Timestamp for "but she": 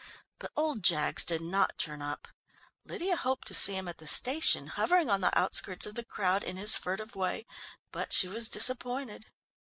7.91-8.27